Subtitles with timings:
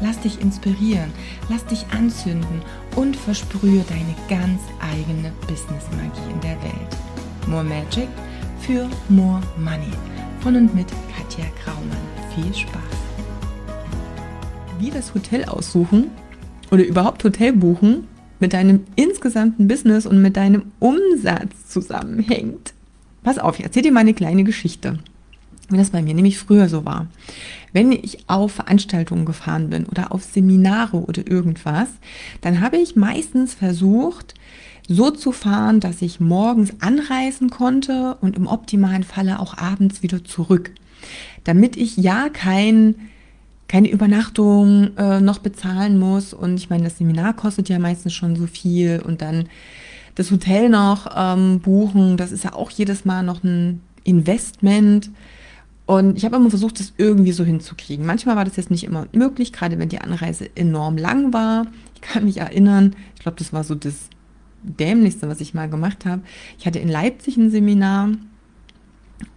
[0.00, 1.10] Lass dich inspirieren,
[1.48, 2.62] lass dich anzünden
[2.94, 6.96] und versprühe deine ganz eigene Business-Magie in der Welt.
[7.48, 8.08] More Magic
[8.60, 9.92] für More Money.
[10.40, 11.96] Von und mit Katja Kraumann.
[12.32, 12.82] Viel Spaß.
[14.78, 16.12] Wie das Hotel aussuchen
[16.70, 18.06] oder überhaupt Hotel buchen
[18.38, 22.72] mit deinem insgesamten Business und mit deinem Umsatz zusammenhängt.
[23.24, 25.00] Pass auf, ich erzähle dir mal eine kleine Geschichte
[25.70, 27.06] wie das bei mir nämlich früher so war.
[27.72, 31.88] Wenn ich auf Veranstaltungen gefahren bin oder auf Seminare oder irgendwas,
[32.40, 34.34] dann habe ich meistens versucht,
[34.88, 40.24] so zu fahren, dass ich morgens anreisen konnte und im optimalen Falle auch abends wieder
[40.24, 40.70] zurück.
[41.44, 42.94] Damit ich ja kein,
[43.68, 46.32] keine Übernachtung äh, noch bezahlen muss.
[46.32, 49.48] Und ich meine, das Seminar kostet ja meistens schon so viel und dann
[50.14, 55.10] das Hotel noch ähm, buchen, das ist ja auch jedes Mal noch ein Investment.
[55.88, 58.04] Und ich habe immer versucht, das irgendwie so hinzukriegen.
[58.04, 61.66] Manchmal war das jetzt nicht immer möglich, gerade wenn die Anreise enorm lang war.
[61.94, 64.10] Ich kann mich erinnern, ich glaube, das war so das
[64.62, 66.20] Dämlichste, was ich mal gemacht habe.
[66.58, 68.10] Ich hatte in Leipzig ein Seminar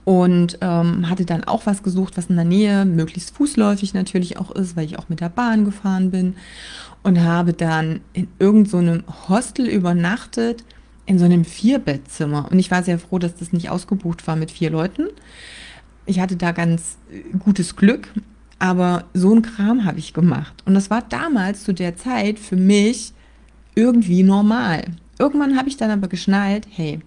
[0.04, 4.52] und ähm, hatte dann auch was gesucht, was in der Nähe, möglichst fußläufig natürlich auch
[4.52, 6.36] ist, weil ich auch mit der Bahn gefahren bin
[7.02, 10.66] und habe dann in irgendeinem so Hostel übernachtet,
[11.06, 12.52] in so einem Vierbettzimmer.
[12.52, 15.08] Und ich war sehr froh, dass das nicht ausgebucht war mit vier Leuten
[16.06, 18.14] ich hatte da ganz äh, gutes Glück,
[18.60, 20.54] aber so ein Kram habe ich gemacht.
[20.66, 23.14] Und das war damals zu der Zeit für mich
[23.76, 24.86] irgendwie normal.
[25.18, 27.00] Irgendwann habe ich dann aber geschnallt, hey,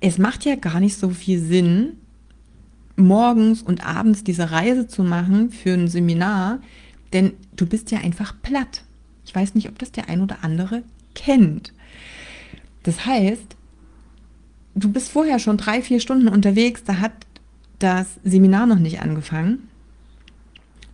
[0.00, 1.98] es macht ja gar nicht so viel Sinn,
[2.96, 6.60] morgens und abends diese Reise zu machen für ein Seminar,
[7.12, 8.84] denn du bist ja einfach platt.
[9.24, 10.82] Ich weiß nicht, ob das der ein oder andere
[11.14, 11.72] kennt.
[12.82, 13.56] Das heißt,
[14.74, 17.12] du bist vorher schon drei, vier Stunden unterwegs, da hat
[17.78, 19.68] das Seminar noch nicht angefangen.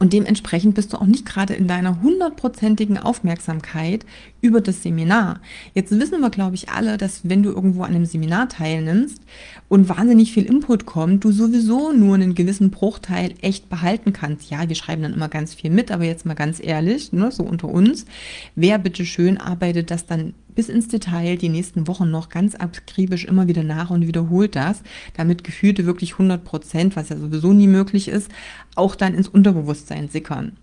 [0.00, 4.06] Und dementsprechend bist du auch nicht gerade in deiner hundertprozentigen Aufmerksamkeit
[4.41, 5.41] über das Seminar.
[5.75, 9.21] Jetzt wissen wir, glaube ich, alle, dass wenn du irgendwo an einem Seminar teilnimmst
[9.69, 14.50] und wahnsinnig viel Input kommt, du sowieso nur einen gewissen Bruchteil echt behalten kannst.
[14.50, 17.43] Ja, wir schreiben dann immer ganz viel mit, aber jetzt mal ganz ehrlich, ne, so
[17.43, 18.06] unter uns,
[18.55, 23.24] wer bitte schön arbeitet das dann bis ins Detail die nächsten Wochen noch ganz akribisch
[23.24, 24.82] immer wieder nach und wiederholt das,
[25.16, 28.28] damit gefühlte wirklich 100 Prozent, was ja sowieso nie möglich ist,
[28.74, 30.56] auch dann ins Unterbewusstsein sickern.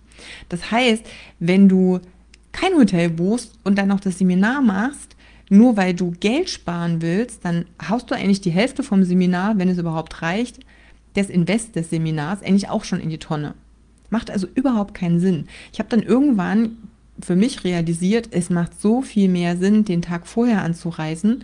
[0.49, 1.05] Das heißt,
[1.39, 2.01] wenn du
[2.51, 5.15] kein Hotel buchst und dann noch das Seminar machst,
[5.49, 9.69] nur weil du Geld sparen willst, dann haust du eigentlich die Hälfte vom Seminar, wenn
[9.69, 10.59] es überhaupt reicht,
[11.15, 13.53] des Invest des Seminars eigentlich auch schon in die Tonne.
[14.09, 15.47] Macht also überhaupt keinen Sinn.
[15.71, 16.75] Ich habe dann irgendwann
[17.21, 21.43] für mich realisiert, es macht so viel mehr Sinn, den Tag vorher anzureisen,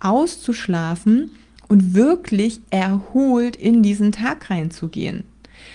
[0.00, 1.30] auszuschlafen
[1.68, 5.24] und wirklich erholt in diesen Tag reinzugehen.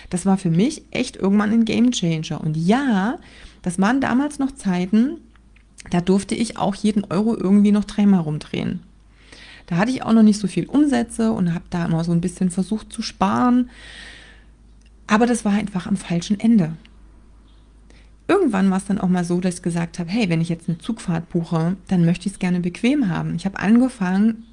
[0.09, 2.41] Das war für mich echt irgendwann ein Game Changer.
[2.41, 3.17] Und ja,
[3.61, 5.17] das waren damals noch Zeiten,
[5.89, 8.81] da durfte ich auch jeden Euro irgendwie noch dreimal rumdrehen.
[9.65, 12.21] Da hatte ich auch noch nicht so viel Umsätze und habe da immer so ein
[12.21, 13.69] bisschen versucht zu sparen.
[15.07, 16.73] Aber das war einfach am falschen Ende.
[18.29, 20.69] Irgendwann war es dann auch mal so, dass ich gesagt habe, hey, wenn ich jetzt
[20.69, 23.35] eine Zugfahrt buche, dann möchte ich es gerne bequem haben.
[23.35, 24.45] Ich habe angefangen,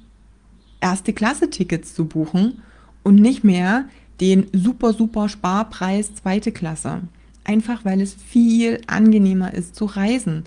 [0.81, 2.63] erste Klasse Tickets zu buchen
[3.03, 3.85] und nicht mehr
[4.19, 7.01] den super, super Sparpreis zweite Klasse.
[7.43, 10.45] Einfach weil es viel angenehmer ist zu reisen.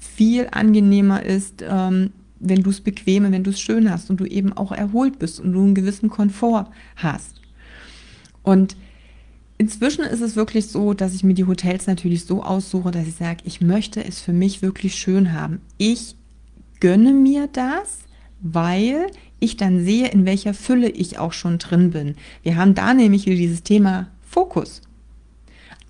[0.00, 2.10] Viel angenehmer ist, ähm,
[2.40, 5.38] wenn du es bequem, wenn du es schön hast und du eben auch erholt bist
[5.38, 6.66] und du einen gewissen Komfort
[6.96, 7.40] hast.
[8.42, 8.76] Und
[9.62, 13.14] inzwischen ist es wirklich so, dass ich mir die Hotels natürlich so aussuche, dass ich
[13.14, 15.60] sage, ich möchte es für mich wirklich schön haben.
[15.78, 16.16] Ich
[16.80, 18.00] gönne mir das,
[18.40, 19.06] weil
[19.38, 22.16] ich dann sehe, in welcher Fülle ich auch schon drin bin.
[22.42, 24.82] Wir haben da nämlich wieder dieses Thema Fokus.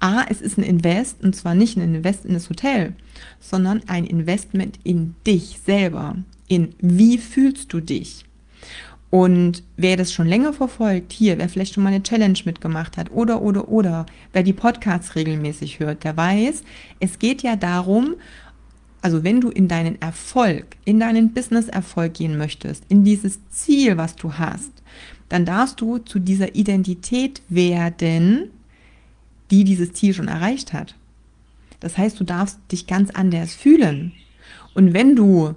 [0.00, 2.92] A, es ist ein Invest und zwar nicht ein Invest in das Hotel,
[3.40, 6.16] sondern ein Investment in dich selber.
[6.46, 8.26] In wie fühlst du dich?
[9.12, 13.10] Und wer das schon länger verfolgt, hier, wer vielleicht schon mal eine Challenge mitgemacht hat
[13.12, 16.62] oder, oder, oder, wer die Podcasts regelmäßig hört, der weiß,
[16.98, 18.14] es geht ja darum,
[19.02, 24.16] also wenn du in deinen Erfolg, in deinen Business-Erfolg gehen möchtest, in dieses Ziel, was
[24.16, 24.72] du hast,
[25.28, 28.48] dann darfst du zu dieser Identität werden,
[29.50, 30.94] die dieses Ziel schon erreicht hat.
[31.80, 34.12] Das heißt, du darfst dich ganz anders fühlen.
[34.72, 35.54] Und wenn du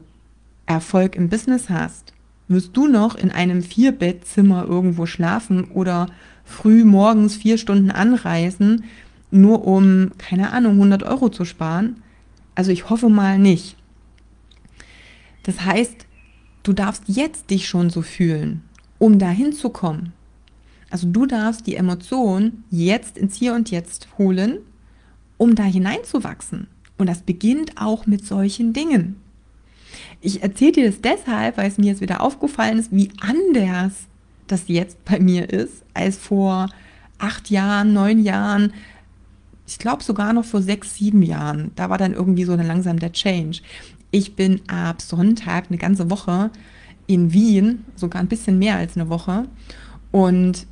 [0.66, 2.12] Erfolg im Business hast,
[2.48, 6.08] wirst du noch in einem Vierbettzimmer irgendwo schlafen oder
[6.44, 8.84] früh morgens vier Stunden anreisen,
[9.32, 11.98] nur um, keine Ahnung, 100 Euro zu sparen?
[12.54, 13.76] Also ich hoffe mal nicht.
[15.44, 16.06] Das heißt,
[16.64, 18.64] du darfst jetzt dich schon so fühlen,
[18.98, 20.14] um dahin zu kommen.
[20.90, 24.60] Also du darfst die Emotion jetzt ins Hier und Jetzt holen,
[25.38, 26.68] um da hineinzuwachsen.
[26.98, 29.18] Und das beginnt auch mit solchen Dingen.
[30.22, 33.94] Ich erzähle dir das deshalb, weil es mir jetzt wieder aufgefallen ist, wie anders
[34.48, 36.70] das jetzt bei mir ist, als vor
[37.18, 38.74] acht Jahren, neun Jahren,
[39.68, 41.72] ich glaube sogar noch vor sechs, sieben Jahren.
[41.76, 43.62] Da war dann irgendwie so dann langsam der Change.
[44.12, 46.52] Ich bin ab Sonntag eine ganze Woche
[47.08, 49.46] in Wien, sogar ein bisschen mehr als eine Woche.
[50.12, 50.68] Und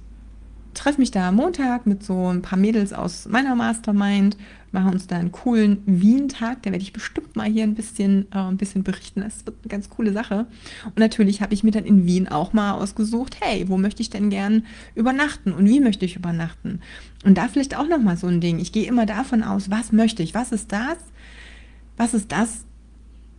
[0.74, 4.38] treffe mich da am Montag mit so ein paar Mädels aus meiner Mastermind,
[4.74, 6.64] machen uns da einen coolen Wien-Tag.
[6.64, 9.22] Da werde ich bestimmt mal hier ein bisschen, äh, ein bisschen berichten.
[9.22, 10.48] Das wird eine ganz coole Sache.
[10.86, 14.10] Und natürlich habe ich mir dann in Wien auch mal ausgesucht, hey, wo möchte ich
[14.10, 14.66] denn gern
[14.96, 16.82] übernachten und wie möchte ich übernachten?
[17.24, 18.60] Und da vielleicht auch nochmal so ein Ding.
[18.60, 20.34] Ich gehe immer davon aus, was möchte ich?
[20.34, 20.98] Was ist das?
[21.96, 22.66] Was ist das,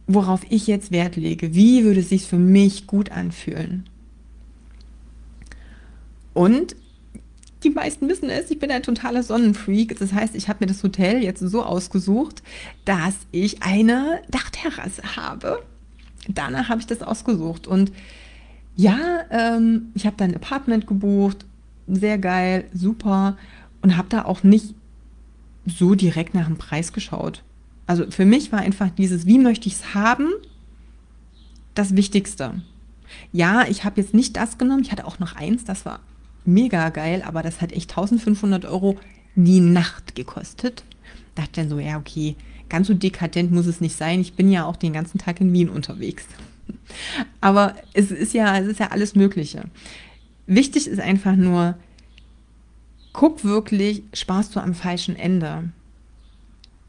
[0.06, 1.54] worauf ich jetzt Wert lege?
[1.54, 3.84] Wie würde es sich für mich gut anfühlen?
[6.32, 6.76] Und
[7.64, 9.98] die meisten wissen es, ich bin ein totaler Sonnenfreak.
[9.98, 12.42] Das heißt, ich habe mir das Hotel jetzt so ausgesucht,
[12.84, 15.62] dass ich eine Dachterrasse habe.
[16.28, 17.66] Danach habe ich das ausgesucht.
[17.66, 17.92] Und
[18.76, 21.44] ja, ähm, ich habe da ein Apartment gebucht.
[21.86, 23.36] Sehr geil, super.
[23.82, 24.74] Und habe da auch nicht
[25.66, 27.42] so direkt nach dem Preis geschaut.
[27.86, 30.28] Also für mich war einfach dieses, wie möchte ich es haben,
[31.74, 32.62] das Wichtigste.
[33.32, 34.82] Ja, ich habe jetzt nicht das genommen.
[34.82, 36.00] Ich hatte auch noch eins, das war
[36.44, 38.96] mega geil, aber das hat echt 1500 Euro
[39.34, 40.84] die Nacht gekostet.
[41.34, 42.36] Dachte dann so, ja, okay,
[42.68, 44.20] ganz so dekadent muss es nicht sein.
[44.20, 46.24] Ich bin ja auch den ganzen Tag in Wien unterwegs.
[47.40, 49.64] Aber es ist ja, es ist ja alles Mögliche.
[50.46, 51.76] Wichtig ist einfach nur,
[53.12, 55.70] guck wirklich, sparst du am falschen Ende.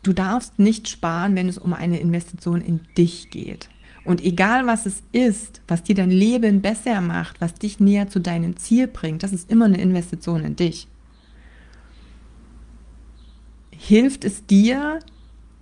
[0.04, 3.70] Du darfst nicht sparen, wenn es um eine Investition in dich geht.
[4.06, 8.20] Und egal was es ist, was dir dein Leben besser macht, was dich näher zu
[8.20, 10.88] deinem Ziel bringt, das ist immer eine Investition in dich.
[13.72, 15.00] Hilft es dir,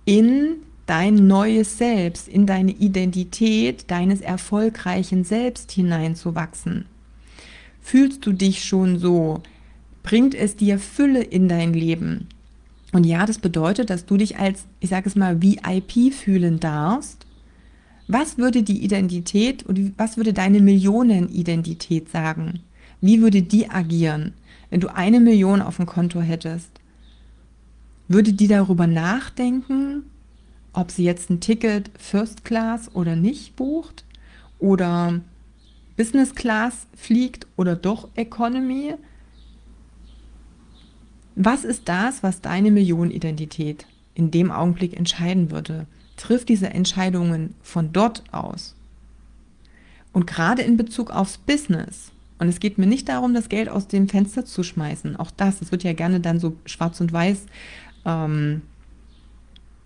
[0.04, 6.84] in dein neues Selbst, in deine Identität deines erfolgreichen Selbst hineinzuwachsen?
[7.80, 9.42] Fühlst du dich schon so?
[10.02, 12.28] Bringt es dir Fülle in dein Leben?
[12.92, 17.24] Und ja, das bedeutet, dass du dich als, ich sage es mal, VIP fühlen darfst
[18.06, 22.60] was würde die Identität und was würde deine Millionenidentität sagen?
[23.00, 24.34] Wie würde die agieren,
[24.70, 26.70] wenn du eine Million auf dem Konto hättest?
[28.08, 30.04] Würde die darüber nachdenken,
[30.74, 34.04] ob sie jetzt ein Ticket First Class oder nicht bucht
[34.58, 35.20] oder
[35.96, 38.94] Business Class fliegt oder doch Economy?
[41.36, 45.86] Was ist das, was deine Millionenidentität in dem Augenblick entscheiden würde?
[46.16, 48.74] Triff diese Entscheidungen von dort aus.
[50.12, 52.12] Und gerade in Bezug aufs Business.
[52.38, 55.16] Und es geht mir nicht darum, das Geld aus dem Fenster zu schmeißen.
[55.16, 57.46] Auch das, das wird ja gerne dann so schwarz und weiß
[58.04, 58.62] ähm,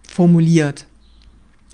[0.06, 0.86] formuliert.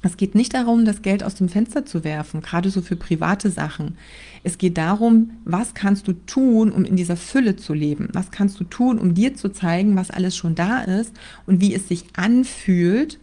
[0.02, 3.50] Es geht nicht darum, das Geld aus dem Fenster zu werfen, gerade so für private
[3.50, 3.96] Sachen.
[4.42, 8.10] Es geht darum, was kannst du tun, um in dieser Fülle zu leben?
[8.12, 11.14] Was kannst du tun, um dir zu zeigen, was alles schon da ist
[11.46, 13.18] und wie es sich anfühlt,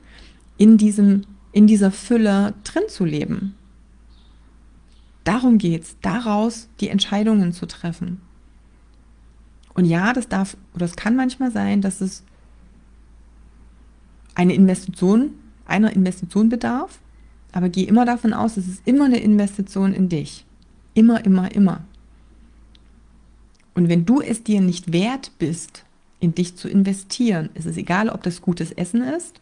[0.62, 3.56] in, diesem, in dieser Fülle drin zu leben.
[5.24, 8.22] Darum geht es, daraus die Entscheidungen zu treffen.
[9.74, 12.24] Und ja, das darf oder es kann manchmal sein, dass es
[14.36, 15.32] eine Investition,
[15.66, 17.00] einer Investition bedarf,
[17.54, 20.46] aber geh immer davon aus, es ist immer eine Investition in dich.
[20.94, 21.82] Immer, immer, immer.
[23.74, 25.86] Und wenn du es dir nicht wert bist,
[26.20, 29.41] in dich zu investieren, ist es egal, ob das gutes Essen ist,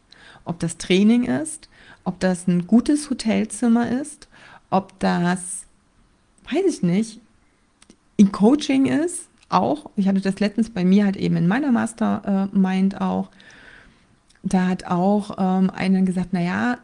[0.50, 1.70] ob das Training ist,
[2.04, 4.28] ob das ein gutes Hotelzimmer ist,
[4.70, 5.66] ob das,
[6.52, 7.22] weiß ich nicht,
[8.18, 9.90] in Coaching ist, auch.
[9.96, 13.30] Ich hatte das letztens bei mir halt eben in meiner Mastermind auch.
[14.44, 16.78] Da hat auch ähm, einer gesagt, naja,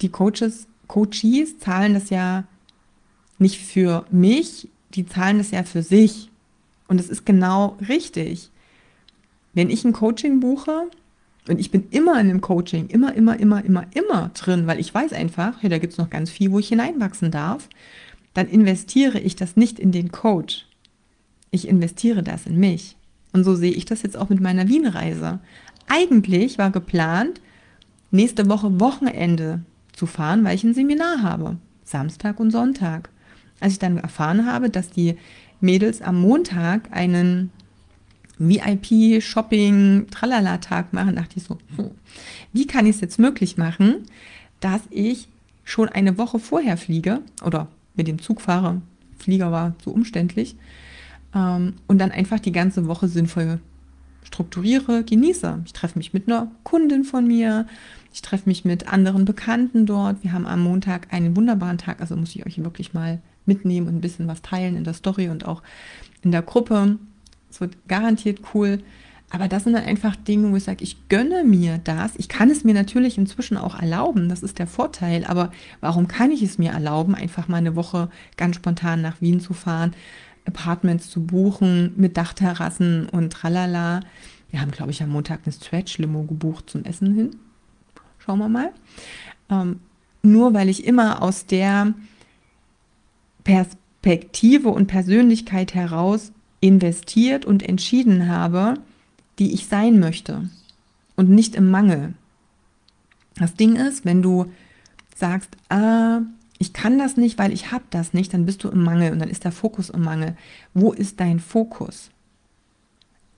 [0.00, 2.44] die Coaches, Coaches zahlen das ja
[3.38, 6.30] nicht für mich, die zahlen das ja für sich.
[6.88, 8.50] Und es ist genau richtig.
[9.54, 10.90] Wenn ich ein Coaching buche,
[11.48, 14.94] und ich bin immer in dem Coaching, immer, immer, immer, immer, immer drin, weil ich
[14.94, 17.68] weiß einfach, hey, da gibt es noch ganz viel, wo ich hineinwachsen darf.
[18.34, 20.66] Dann investiere ich das nicht in den Coach.
[21.50, 22.96] Ich investiere das in mich.
[23.32, 25.40] Und so sehe ich das jetzt auch mit meiner Wien-Reise.
[25.88, 27.40] Eigentlich war geplant,
[28.10, 31.56] nächste Woche Wochenende zu fahren, weil ich ein Seminar habe.
[31.82, 33.10] Samstag und Sonntag.
[33.58, 35.16] Als ich dann erfahren habe, dass die
[35.60, 37.50] Mädels am Montag einen
[38.48, 41.92] VIP-Shopping-Tralala-Tag machen, dachte ich so, hm,
[42.52, 44.02] wie kann ich es jetzt möglich machen,
[44.60, 45.28] dass ich
[45.64, 48.82] schon eine Woche vorher fliege oder mit dem Zug fahre.
[49.18, 50.56] Flieger war zu umständlich.
[51.34, 53.60] Ähm, und dann einfach die ganze Woche sinnvoll
[54.24, 55.62] strukturiere, genieße.
[55.66, 57.66] Ich treffe mich mit einer Kundin von mir,
[58.12, 60.22] ich treffe mich mit anderen Bekannten dort.
[60.22, 63.96] Wir haben am Montag einen wunderbaren Tag, also muss ich euch wirklich mal mitnehmen und
[63.96, 65.62] ein bisschen was teilen in der Story und auch
[66.22, 66.98] in der Gruppe.
[67.52, 68.82] Es wird garantiert cool.
[69.30, 72.12] Aber das sind dann einfach Dinge, wo ich sage, ich gönne mir das.
[72.16, 74.28] Ich kann es mir natürlich inzwischen auch erlauben.
[74.28, 75.24] Das ist der Vorteil.
[75.24, 79.40] Aber warum kann ich es mir erlauben, einfach mal eine Woche ganz spontan nach Wien
[79.40, 79.94] zu fahren,
[80.46, 84.00] Apartments zu buchen mit Dachterrassen und tralala.
[84.50, 87.36] Wir haben, glaube ich, am Montag eine Stretch-Limo gebucht zum Essen hin.
[88.18, 88.72] Schauen wir mal.
[89.50, 89.80] Ähm,
[90.22, 91.94] nur weil ich immer aus der
[93.44, 96.32] Perspektive und Persönlichkeit heraus
[96.62, 98.74] investiert und entschieden habe,
[99.38, 100.48] die ich sein möchte
[101.16, 102.14] und nicht im Mangel.
[103.34, 104.46] Das Ding ist, wenn du
[105.14, 106.20] sagst, ah,
[106.58, 109.18] ich kann das nicht, weil ich habe das nicht, dann bist du im Mangel und
[109.18, 110.36] dann ist der Fokus im Mangel.
[110.72, 112.10] Wo ist dein Fokus?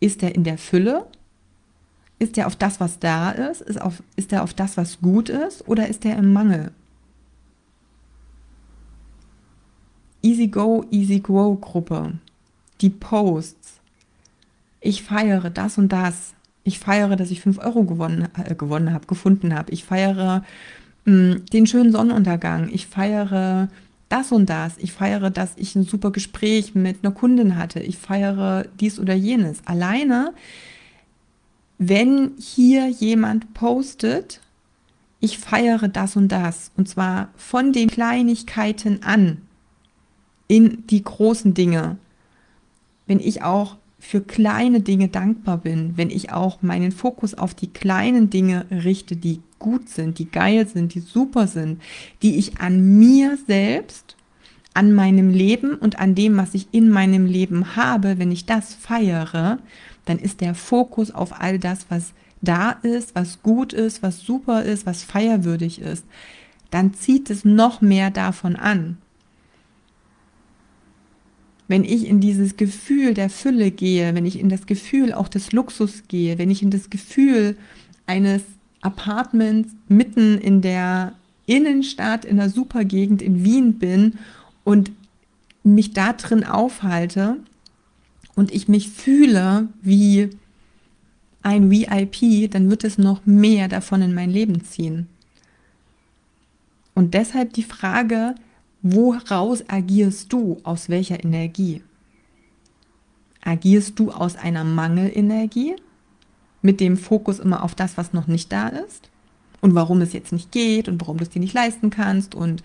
[0.00, 1.06] Ist er in der Fülle?
[2.18, 3.62] Ist er auf das, was da ist?
[3.62, 5.66] Ist, auf, ist er auf das, was gut ist?
[5.66, 6.72] Oder ist er im Mangel?
[10.20, 12.18] Easy Go, Easy Grow Gruppe.
[12.84, 13.80] Die Posts.
[14.80, 16.34] Ich feiere das und das.
[16.62, 19.72] Ich feiere, dass ich 5 Euro gewonnen, äh, gewonnen habe, gefunden habe.
[19.72, 20.44] Ich feiere,
[21.04, 22.70] Mm, den schönen Sonnenuntergang.
[22.72, 23.68] Ich feiere
[24.08, 24.74] das und das.
[24.78, 27.80] Ich feiere, dass ich ein super Gespräch mit einer Kundin hatte.
[27.80, 29.58] Ich feiere dies oder jenes.
[29.66, 30.32] Alleine,
[31.78, 34.40] wenn hier jemand postet,
[35.20, 36.70] ich feiere das und das.
[36.76, 39.42] Und zwar von den Kleinigkeiten an
[40.48, 41.96] in die großen Dinge.
[43.06, 47.72] Wenn ich auch für kleine Dinge dankbar bin, wenn ich auch meinen Fokus auf die
[47.72, 51.80] kleinen Dinge richte, die gut sind, die geil sind, die super sind,
[52.22, 54.16] die ich an mir selbst,
[54.74, 58.74] an meinem Leben und an dem, was ich in meinem Leben habe, wenn ich das
[58.74, 59.58] feiere,
[60.04, 64.64] dann ist der Fokus auf all das, was da ist, was gut ist, was super
[64.64, 66.04] ist, was feierwürdig ist,
[66.70, 68.98] dann zieht es noch mehr davon an.
[71.66, 75.52] Wenn ich in dieses Gefühl der Fülle gehe, wenn ich in das Gefühl auch des
[75.52, 77.56] Luxus gehe, wenn ich in das Gefühl
[78.06, 78.42] eines
[78.82, 81.14] Apartments mitten in der
[81.46, 84.18] Innenstadt in der Supergegend in Wien bin
[84.62, 84.92] und
[85.62, 87.38] mich da drin aufhalte
[88.34, 90.30] und ich mich fühle wie
[91.42, 95.06] ein VIP, dann wird es noch mehr davon in mein Leben ziehen.
[96.94, 98.34] Und deshalb die Frage,
[98.84, 101.82] woraus agierst du, aus welcher Energie?
[103.42, 105.74] Agierst du aus einer Mangelenergie
[106.62, 109.10] mit dem Fokus immer auf das, was noch nicht da ist
[109.62, 112.62] und warum es jetzt nicht geht und warum du es dir nicht leisten kannst und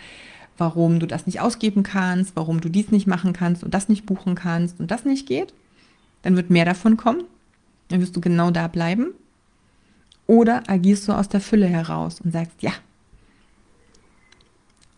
[0.58, 4.06] warum du das nicht ausgeben kannst, warum du dies nicht machen kannst und das nicht
[4.06, 5.54] buchen kannst und das nicht geht,
[6.22, 7.24] dann wird mehr davon kommen.
[7.88, 9.14] Dann wirst du genau da bleiben.
[10.28, 12.74] Oder agierst du aus der Fülle heraus und sagst, ja,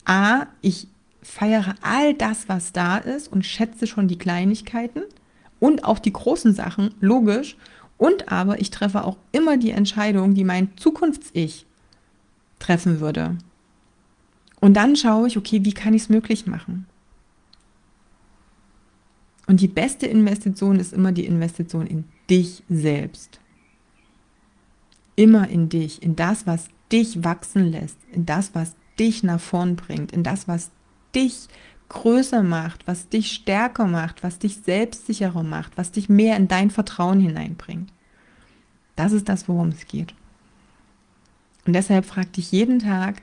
[0.04, 0.88] A, ich
[1.22, 5.04] feiere all das, was da ist und schätze schon die Kleinigkeiten
[5.60, 7.58] und auch die großen Sachen, logisch,
[7.98, 11.68] und aber ich treffe auch immer die Entscheidung, die mein Zukunfts-Ich
[12.58, 13.38] treffen würde.
[14.60, 16.88] Und dann schaue ich, okay, wie kann ich es möglich machen?
[19.46, 23.40] Und die beste Investition ist immer die Investition in dich selbst.
[25.16, 29.75] Immer in dich, in das, was dich wachsen lässt, in das, was dich nach vorn
[29.75, 30.72] bringt, in das, was
[31.15, 31.48] dich
[31.89, 36.70] größer macht, was dich stärker macht, was dich selbstsicherer macht, was dich mehr in dein
[36.70, 37.91] Vertrauen hineinbringt.
[38.96, 40.13] Das ist das, worum es geht.
[41.65, 43.22] Und deshalb frag dich jeden Tag,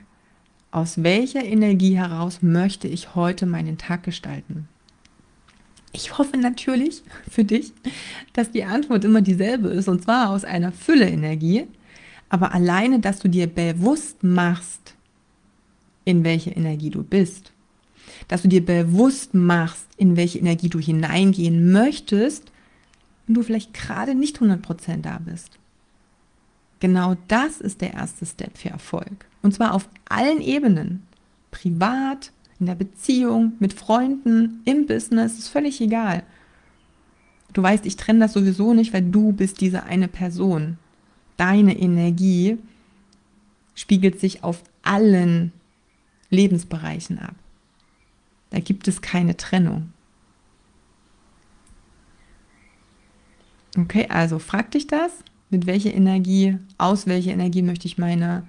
[0.71, 4.67] aus welcher Energie heraus möchte ich heute meinen Tag gestalten?
[5.91, 7.73] Ich hoffe natürlich für dich,
[8.33, 11.67] dass die Antwort immer dieselbe ist, und zwar aus einer Fülle-Energie.
[12.29, 14.93] Aber alleine, dass du dir bewusst machst,
[16.05, 17.51] in welche Energie du bist,
[18.27, 22.51] dass du dir bewusst machst, in welche Energie du hineingehen möchtest,
[23.25, 25.57] wenn du vielleicht gerade nicht 100% da bist.
[26.79, 29.25] Genau das ist der erste Step für Erfolg.
[29.41, 31.03] Und zwar auf allen Ebenen.
[31.51, 36.23] Privat, in der Beziehung, mit Freunden, im Business, ist völlig egal.
[37.53, 40.77] Du weißt, ich trenne das sowieso nicht, weil du bist diese eine Person.
[41.37, 42.57] Deine Energie
[43.75, 45.51] spiegelt sich auf allen
[46.29, 47.35] Lebensbereichen ab.
[48.49, 49.93] Da gibt es keine Trennung.
[53.77, 55.11] Okay, also frag dich das,
[55.49, 58.47] mit welcher Energie, aus welcher Energie möchte ich meine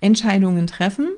[0.00, 1.08] Entscheidungen treffen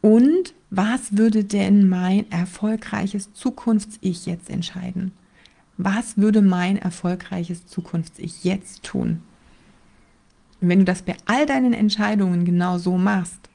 [0.00, 5.12] und was würde denn mein erfolgreiches Zukunfts-Ich jetzt entscheiden?
[5.78, 9.22] Was würde mein erfolgreiches Zukunfts-Ich jetzt tun?
[10.60, 13.48] Wenn du das bei all deinen Entscheidungen genau so machst,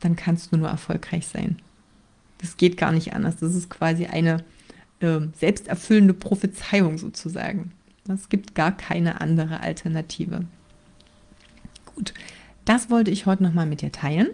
[0.00, 1.56] dann kannst du nur erfolgreich sein.
[2.38, 3.36] Das geht gar nicht anders.
[3.36, 4.44] Das ist quasi eine
[5.00, 7.72] äh, selbsterfüllende Prophezeiung sozusagen.
[8.08, 10.44] Es gibt gar keine andere Alternative.
[11.94, 12.14] Gut,
[12.64, 14.28] das wollte ich heute nochmal mit dir teilen.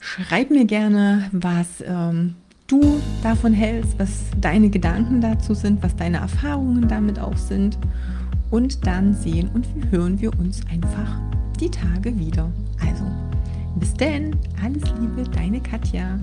[0.00, 6.18] Schreib mir gerne, was ähm, du davon hältst, was deine Gedanken dazu sind, was deine
[6.18, 7.78] Erfahrungen damit auch sind.
[8.50, 11.20] Und dann sehen und hören wir uns einfach
[11.60, 12.50] die Tage wieder.
[12.80, 13.04] Also,
[13.78, 16.18] bis denn, alles Liebe, deine Katja.